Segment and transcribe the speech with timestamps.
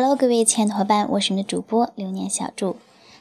[0.00, 2.76] Hello，各位亲爱的伙伴，我是你的主播流年小祝，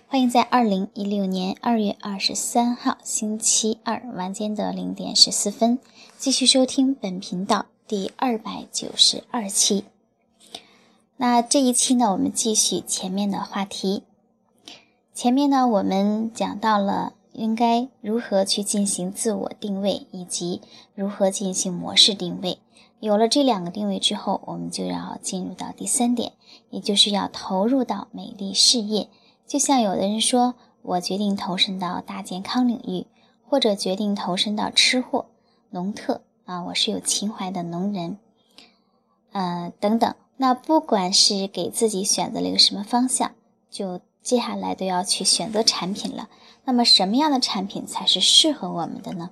[0.07, 5.79] 欢迎在二零一六年二月二十三号星期二晚间的零点十四分，
[6.19, 9.85] 继续收听本频道第二百九十二期。
[11.15, 14.03] 那这一期呢，我们继续前面的话题。
[15.15, 20.61] 前面呢，我们讲到了应该如何去进行自我定位，以及
[20.93, 22.59] 如何进行模式定位。
[22.99, 26.33] 有了这两个定位之后，我们就要进入到第三点，
[26.71, 29.07] 也就是要投入到美丽事业。
[29.45, 33.05] 就像有的人说，我决定投身到大健康领域，
[33.47, 35.27] 或者决定投身到吃货、
[35.69, 38.17] 农特啊，我是有情怀的农人，
[39.31, 40.15] 呃，等等。
[40.37, 43.31] 那不管是给自己选择了一个什么方向，
[43.69, 46.29] 就接下来都要去选择产品了。
[46.65, 49.29] 那么什么样的产品才是适合我们的呢？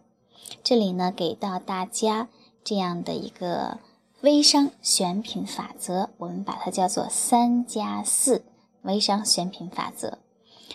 [0.63, 2.29] 这里呢，给到大家。
[2.65, 3.77] 这样的一个
[4.21, 8.43] 微商选品法则，我们把它叫做“三加四”
[8.81, 10.17] 微商选品法则。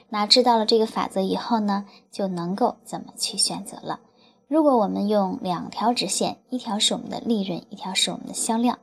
[0.08, 3.98] 那知道了这个法则以后呢，就能够怎么去选择了。
[4.46, 8.78] 如果我们用两条直线，一条是我们的利润，一条是我们的销量，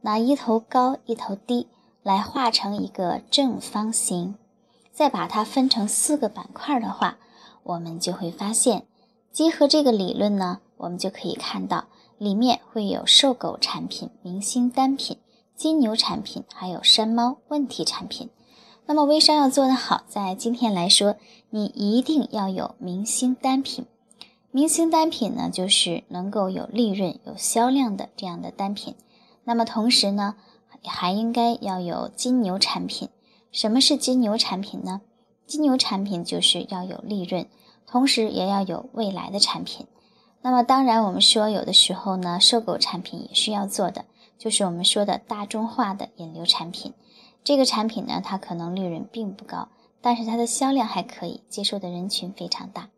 [0.00, 1.66] 那一头高一头低，
[2.04, 4.36] 来画成一个正方形，
[4.92, 7.18] 再把它分成四个板块的话，
[7.64, 8.86] 我们就会发现，
[9.32, 11.86] 结合这个理论呢，我们就可以看到。
[12.22, 15.16] 里面会有瘦狗产品、明星单品、
[15.56, 18.30] 金牛产品，还有山猫问题产品。
[18.86, 21.16] 那么微商要做得好，在今天来说，
[21.50, 23.86] 你一定要有明星单品。
[24.52, 28.94] 明星单品呢，就是能够有利润、有销量的这样的单品。
[29.42, 30.36] 那么同时呢，
[30.86, 33.08] 还应该要有金牛产品。
[33.50, 35.00] 什么是金牛产品呢？
[35.44, 37.48] 金牛产品就是要有利润，
[37.84, 39.88] 同时也要有未来的产品。
[40.42, 44.04] 那么当然，我们说有的时候呢，瘦狗产品也是要做的，
[44.36, 46.92] 就是我们说的大众化的引流产品。
[47.44, 49.68] 这个产品呢，它可能利润并不高，
[50.00, 52.88] 但是它的销量还可以，接受的人群非常大。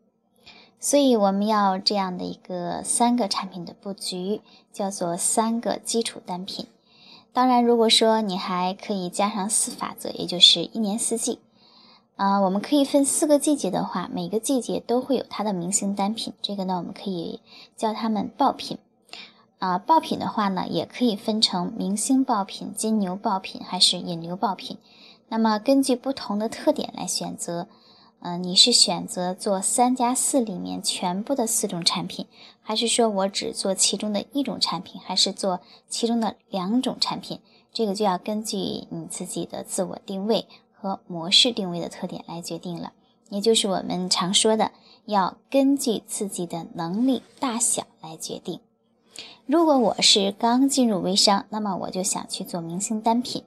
[0.81, 4.41] 所以我们要这样的一个三个产品的布局，
[4.73, 6.67] 叫做三个基础单品。
[7.33, 11.41] 当然，如果说你还可以加上四法则，也就是一年四季。
[12.17, 16.33] 啊，我们可以分四个季节的话，每个季节都会有它的明星单品。
[16.41, 17.41] 这个呢，我们可以
[17.77, 18.79] 叫它们爆品。
[19.59, 24.79] 啊，爆品的话呢，也可以分成明星爆品、金牛爆品还是引流爆品。
[25.29, 27.67] 那么根据不同的特点来选择。
[28.27, 32.27] 嗯，你是选择做三加四里面全部的四种产品，
[32.63, 35.61] 还是说我只做其中的一种产品，还是做
[35.91, 37.41] 其中的两种产品？
[37.71, 40.47] 这个就要根据你自己的自我定位。
[40.85, 42.93] 和模式定位的特点来决定了，
[43.31, 44.71] 也就是我们常说的，
[45.07, 48.61] 要根据自己的能力大小来决定。
[49.47, 53.45] 如果我是刚进入微商，那么我就想去做明星单品，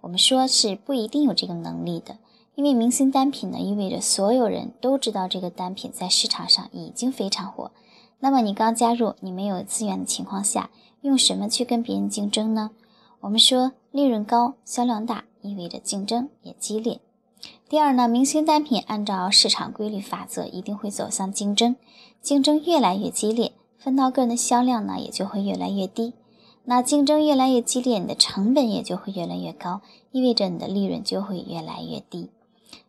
[0.00, 2.18] 我们说是不一定有这个能力的，
[2.56, 7.70] 因为明星单品呢，意味着所有人都知道这个单品在市场上已经非常火。
[8.18, 10.70] 那么你刚加入，你没有资源的情况下，
[11.02, 12.72] 用什么去跟别人竞争呢？
[13.20, 15.26] 我们说利润高，销量大。
[15.42, 17.00] 意味着竞争也激烈。
[17.68, 21.76] 第二呢，明星单品按照市场规律法则，一定会走向竞争，
[22.20, 26.12] 竞争越来越激烈，分到个人的销量呢也就会越来越低。
[26.64, 29.80] 那竞争越来越激烈，你的成本也就会越来越高，
[30.12, 32.28] 意味着你的利润就会越来越低。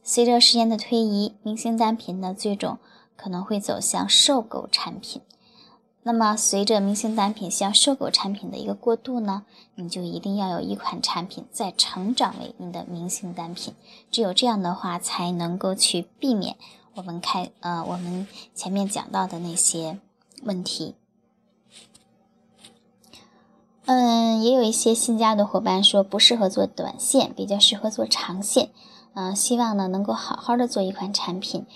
[0.03, 2.77] 随着时间的推移，明星单品呢最终
[3.15, 5.21] 可能会走向瘦狗产品。
[6.03, 9.43] 那么，随着明星单品向收购产品的一个过渡呢，
[9.75, 13.75] 你就一定要有一款产品再成长为你的明星单品。
[14.09, 16.55] 只有这样的话，才能够去避免
[16.95, 19.99] 我们开呃我们前面讲到的那些
[20.41, 20.95] 问题。
[23.85, 28.71] 嗯，也有一些新加的伙伴说不适合做短线，比较适合做长线。
[29.13, 31.67] 嗯，希望呢能够好好的做一款产品，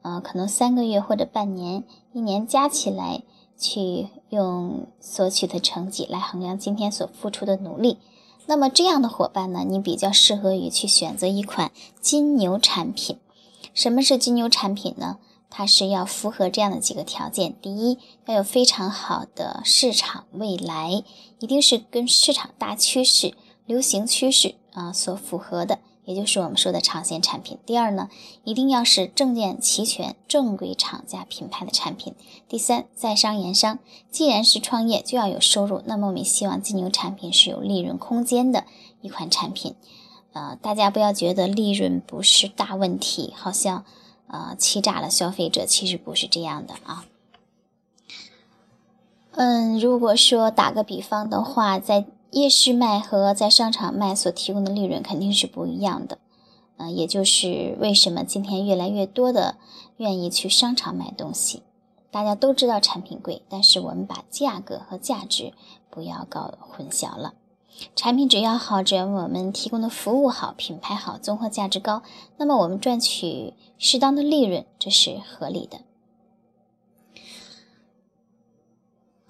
[0.00, 1.84] 嗯，可能三个月或者半年、
[2.14, 3.22] 一年加起来。
[3.56, 7.98] 去用所取的成绩来衡量今天所付出的努力，
[8.46, 11.70] 那么这样的伙伴呢，你比较适合于去选择一款
[12.00, 13.18] 金牛产品。
[13.72, 15.18] 什么是金牛产品呢？
[15.50, 21.04] 它是要符合这样的几个条件：第一，要有非常好的市场未来，
[21.38, 23.34] 一定是跟市场大趋势、
[23.64, 25.78] 流行趋势啊所符合的。
[26.04, 27.58] 也就是我们说的长线产品。
[27.64, 28.08] 第二呢，
[28.44, 32.14] 一定要是证件齐全、正规厂家品牌的产品。
[32.48, 33.78] 第三，在商言商，
[34.10, 35.82] 既然是创业，就要有收入。
[35.86, 38.64] 那么我们希望金牛产品是有利润空间的
[39.00, 39.74] 一款产品。
[40.32, 43.84] 呃，大家不要觉得利润不是大问题，好像
[44.26, 47.04] 呃欺诈了消费者，其实不是这样的啊。
[49.36, 56.18] 嗯，如果说打个比方的话，在夜市卖和在商场卖所提供的利润肯定是不一样的。
[56.78, 59.54] 嗯，也就是为什么今天越来越多的
[59.98, 61.62] 愿意去商场买东西。
[62.10, 65.52] 大家都知道产品贵，但是我们把价格和价值
[65.88, 67.34] 不要搞混淆了。
[67.94, 72.02] 产品只要好，只要我们提供的服务好、品牌好、综合价值高，
[72.36, 75.82] 那么我们赚取适当的利润，这是合理的。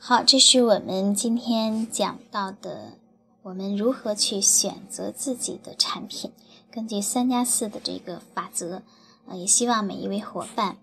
[0.06, 2.98] 好，这是我们今天讲到的，
[3.40, 6.30] 我们如何去选择自己的产品。
[6.70, 8.82] 根据三加四的这个法则，
[9.26, 10.76] 呃，也希望每一位伙伴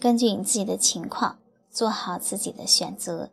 [0.00, 1.38] 根据你自己的情况
[1.70, 3.30] 做好自己的选择，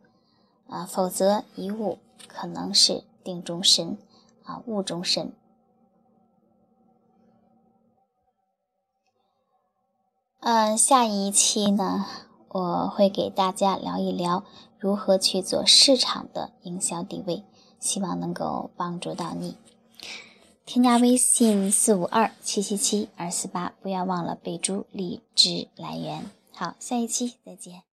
[0.68, 1.98] 啊，否则一误
[2.28, 3.02] 可能是。
[3.24, 3.98] 定终身，
[4.44, 5.32] 啊，误终身。
[10.38, 12.06] 嗯，下一期呢，
[12.50, 14.44] 我会给大家聊一聊
[14.78, 17.42] 如何去做市场的营销定位，
[17.80, 19.56] 希望能够帮助到你。
[20.64, 26.30] 添加微信四五二七七七二四八，不要忘了备注荔枝来源。
[26.52, 27.87] 好，下一期再见。